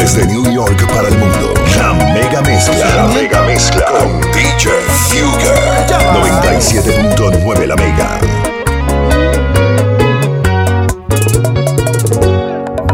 Desde 0.00 0.26
New 0.28 0.50
York 0.50 0.88
para 0.94 1.08
el 1.08 1.18
mundo, 1.18 1.52
la 1.76 1.92
mega 1.92 2.40
mezcla. 2.40 2.96
La 2.96 3.06
mega 3.08 3.42
mezcla 3.42 3.84
con 3.84 4.18
DJ 4.32 4.70
Fugger. 5.10 5.86
97.9 6.14 7.66
la 7.66 7.76
mega. 7.76 8.18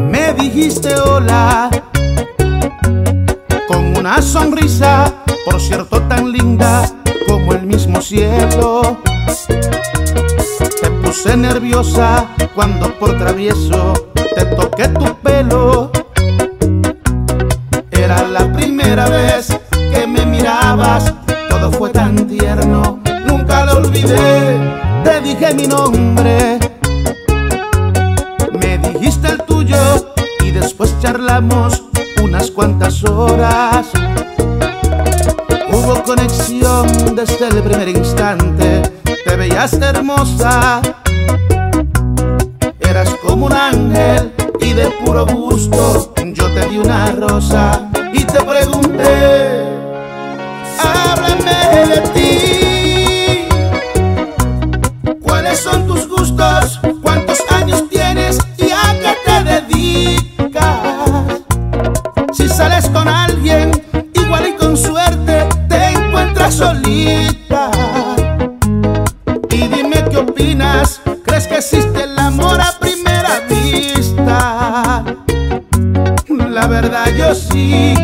Me 0.01 0.33
dijiste 0.33 0.97
hola 0.97 1.71
con 3.69 3.97
una 3.97 4.21
sonrisa, 4.21 5.15
por 5.45 5.61
cierto 5.61 6.03
tan 6.09 6.33
linda 6.33 6.91
como 7.29 7.53
el 7.53 7.63
mismo 7.67 8.01
cielo. 8.03 9.01
Te 10.83 10.91
puse 10.91 11.37
nerviosa 11.37 12.27
cuando 12.53 12.93
por 12.99 13.17
travieso 13.17 13.93
te 14.35 14.45
toqué 14.45 14.89
tu 14.89 15.17
pelo. 15.19 15.93
Te 24.07 25.21
dije 25.23 25.55
mi 25.55 25.67
nombre, 25.67 26.59
me 28.53 28.79
dijiste 28.79 29.29
el 29.29 29.43
tuyo 29.43 29.77
y 30.45 30.51
después 30.51 30.95
charlamos 31.01 31.85
unas 32.23 32.51
cuantas 32.51 33.03
horas. 33.05 33.87
Hubo 35.73 36.03
conexión 36.05 37.15
desde 37.15 37.49
el 37.49 37.63
primer 37.63 37.89
instante, 37.89 38.83
te 39.25 39.37
veías 39.37 39.73
hermosa. 39.75 40.81
Eras 42.81 43.15
como 43.23 43.47
un 43.47 43.53
ángel 43.53 44.33
y 44.61 44.73
de 44.73 44.87
puro 45.05 45.27
gusto 45.27 46.13
yo 46.37 46.53
te 46.53 46.69
di 46.69 46.79
una 46.79 47.13
rosa 47.13 47.89
y 48.13 48.25
te 48.25 48.43
pregunté, 48.43 49.65
háblame 50.79 51.87
de 51.89 52.01
ti. 52.13 52.26
La 76.51 76.67
verdad 76.69 77.07
yo 77.17 77.35
sí. 77.35 77.95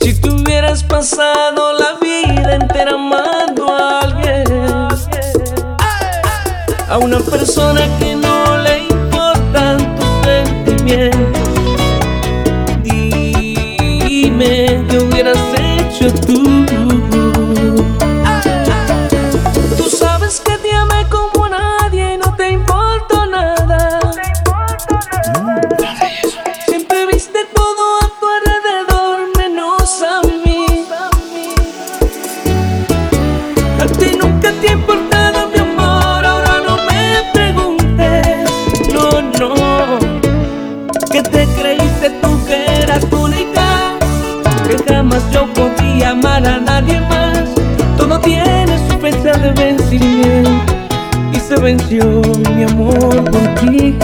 Si 0.00 0.14
tú 0.20 0.34
hubieras 0.34 0.82
pasado 0.84 1.72
la 1.78 1.98
vida 2.00 2.54
entera 2.54 2.92
amando 2.92 3.72
a 3.72 4.00
alguien, 4.00 4.44
a 6.88 6.98
una 6.98 7.18
persona 7.20 7.80
que 7.98 8.14
no 8.16 8.21
Y 49.94 51.38
se 51.38 51.56
venció 51.60 52.22
mi 52.54 52.62
amor 52.62 53.24
por 53.30 53.54
ti. 53.56 53.94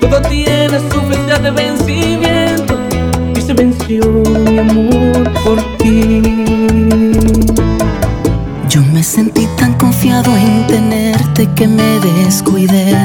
Todo 0.00 0.20
tiene 0.22 0.78
su 0.90 1.00
fecha 1.02 1.38
de 1.38 1.50
vencimiento. 1.52 2.80
Y 3.36 3.40
se 3.40 3.54
venció 3.54 4.04
mi 4.04 4.58
amor 4.58 5.32
por 5.44 5.62
ti. 5.78 6.20
Yo 8.68 8.82
me 8.92 9.04
sentí 9.04 9.46
tan 9.56 9.74
confiado 9.74 10.36
en 10.36 10.66
tenerte 10.66 11.48
que 11.54 11.68
me 11.68 12.00
descuidé. 12.00 12.96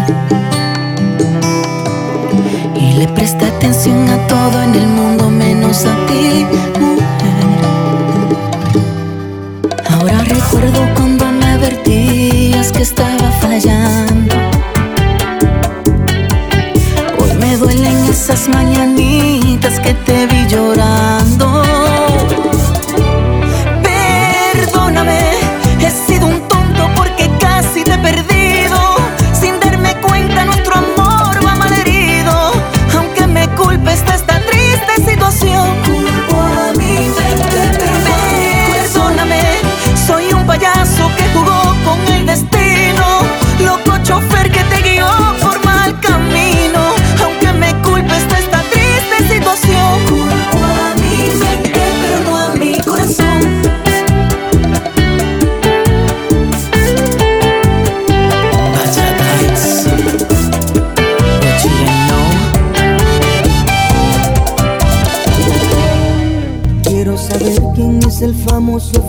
Y 2.75 2.93
le 2.93 3.07
presté 3.09 3.45
atención 3.45 4.09
a 4.09 4.17
todo 4.27 4.63
en 4.63 4.73
el 4.73 4.87
mundo 4.87 5.29
menos 5.29 5.85
a 5.85 5.95
ti, 6.07 6.43
mujer. 6.79 7.45
Ahora 9.89 10.21
recuerdo 10.23 10.79
cuando 10.95 11.16
que 12.77 12.83
estaba 12.83 13.31
fallando. 13.41 14.35
Hoy 17.17 17.33
me 17.39 17.57
duelen 17.57 18.05
esas 18.05 18.47
mañanitas 18.49 19.46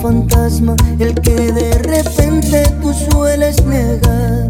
fantasma, 0.00 0.75
el 0.99 1.15
que 1.15 1.53
de 1.53 1.73
repente 1.79 2.62
tú 2.81 2.93
sueles 2.93 3.62
negar. 3.65 4.49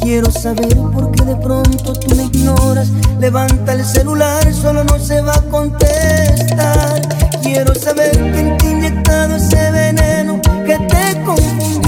Quiero 0.00 0.30
saber 0.30 0.76
por 0.76 1.12
qué 1.12 1.24
de 1.24 1.36
pronto 1.36 1.92
tú 1.92 2.14
me 2.16 2.24
ignoras. 2.24 2.88
Levanta 3.20 3.74
el 3.74 3.84
celular, 3.84 4.52
solo 4.52 4.82
no 4.84 4.98
se 4.98 5.20
va 5.20 5.34
a 5.34 5.42
contestar. 5.42 7.00
Quiero 7.42 7.74
saber 7.74 8.10
quién 8.10 8.56
te 8.56 8.66
ha 8.66 8.70
inyectado 8.70 9.36
ese 9.36 9.70
veneno 9.70 10.40
que 10.66 10.78
te 10.78 11.22
confunde 11.24 11.79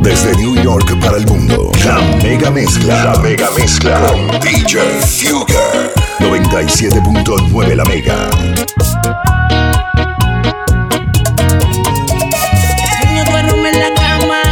Desde 0.00 0.34
New 0.36 0.54
York 0.62 0.98
para 1.00 1.16
el 1.16 1.26
mundo. 1.26 1.70
La 1.84 1.98
mega 2.22 2.50
mezcla. 2.50 3.04
La 3.04 3.18
mega 3.20 3.48
mezcla. 3.56 4.00
Con 4.06 4.40
DJ 4.40 4.80
Fugger. 5.00 5.92
97.9 6.20 7.74
La 7.74 7.84
mega. 7.84 8.30
Niño, 13.04 13.24
duerme 13.24 13.70
en 13.70 13.80
la 13.80 13.94
cama. 13.94 14.42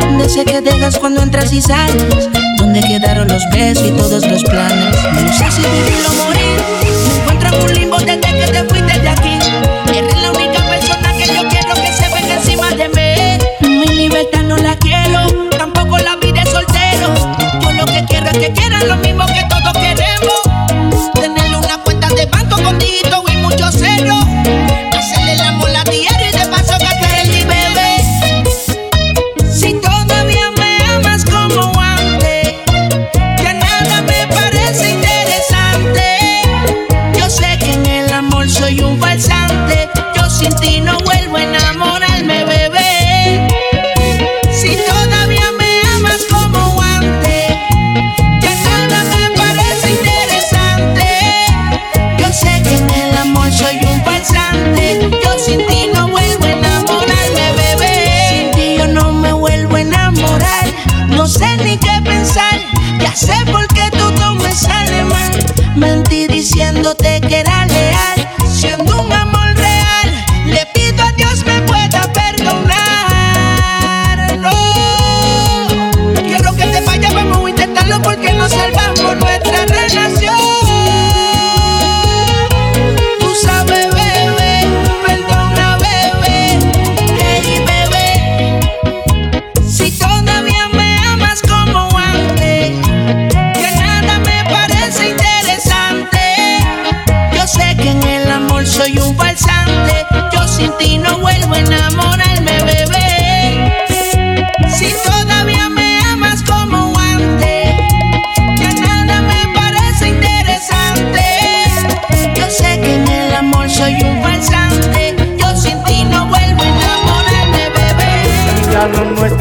Donde 0.00 0.28
sé 0.28 0.44
que 0.44 0.60
dejas 0.60 0.98
cuando 0.98 1.22
entras 1.22 1.52
y 1.52 1.62
sales. 1.62 2.28
Donde 2.58 2.80
quedaron 2.80 3.28
los 3.28 3.42
besos 3.52 3.86
y 3.86 3.90
todos 3.90 4.26
los 4.26 4.42
planes 4.44 4.73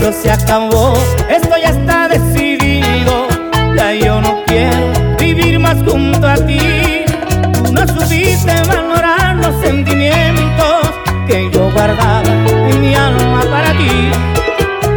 no 0.03 0.11
se 0.11 0.29
acabó, 0.29 0.93
esto 1.29 1.55
ya 1.61 1.69
está 1.69 2.09
decidido. 2.09 3.27
Ya 3.75 3.93
yo 3.93 4.19
no 4.19 4.43
quiero 4.45 4.91
vivir 5.17 5.59
más 5.59 5.77
junto 5.87 6.27
a 6.27 6.35
ti. 6.35 7.05
Tú 7.53 7.71
no 7.71 7.87
supiste 7.87 8.53
valorar 8.67 9.37
los 9.37 9.55
sentimientos 9.61 10.91
que 11.25 11.49
yo 11.53 11.71
guardaba 11.71 12.29
en 12.69 12.81
mi 12.81 12.93
alma 12.93 13.43
para 13.49 13.71
ti. 13.71 14.11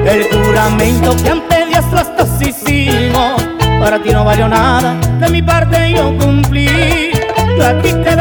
El 0.05 0.25
juramento 0.25 1.17
que 1.23 1.31
ante 1.31 1.67
Dios 1.67 1.85
los 1.93 2.17
dos 2.17 2.43
hicimos, 2.43 3.41
para 3.79 4.03
ti 4.03 4.11
no 4.11 4.25
valió 4.25 4.49
nada, 4.49 4.97
de 5.21 5.29
mi 5.29 5.41
parte 5.41 5.93
yo 5.93 6.17
cumplí. 6.19 7.13
Yo 7.57 7.65
a 7.65 7.81
ti 7.81 7.93
te 7.93 8.17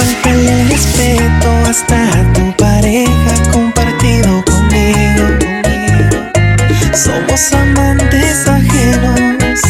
faltarle 0.00 0.62
el 0.62 0.68
respeto 0.70 1.48
hasta 1.68 2.32
tu 2.32 2.56
pareja 2.56 3.32
compartido 3.52 4.42
conmigo. 4.44 5.26
Somos 6.94 7.52
amantes 7.52 8.48
ajenos 8.48 9.60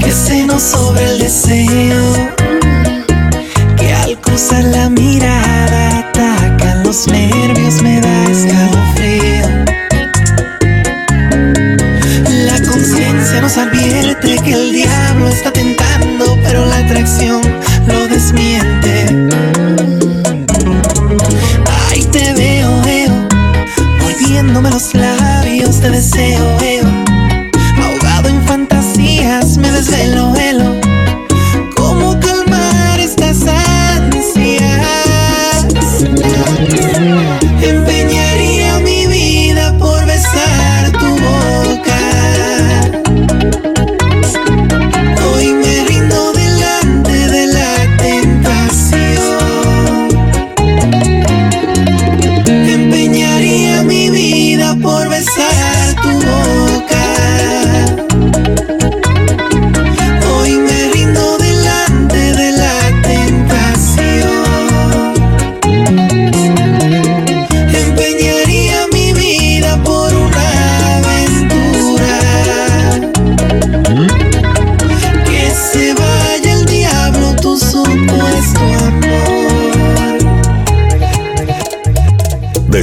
que 0.00 0.10
se 0.10 0.44
nos 0.44 0.62
sobre 0.62 1.04
el 1.04 1.18
deseo. 1.18 2.12
Que 3.76 3.92
al 3.94 4.18
cruzar 4.20 4.64
la 4.64 4.88
mirada 4.88 5.98
atacan 5.98 6.82
los 6.82 7.06
nervios. 7.06 7.82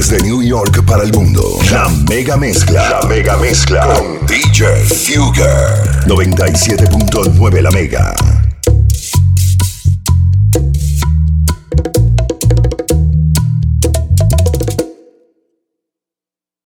Desde 0.00 0.18
New 0.22 0.40
York 0.40 0.82
para 0.86 1.02
el 1.02 1.12
mundo, 1.12 1.58
la 1.70 1.86
mega 2.08 2.34
mezcla. 2.34 2.88
La 2.88 3.06
mega 3.06 3.36
mezcla 3.36 3.86
con 3.86 4.26
DJ 4.26 4.86
Fugger. 4.86 6.06
97.9 6.06 7.60
la 7.60 7.70
mega. 7.70 8.29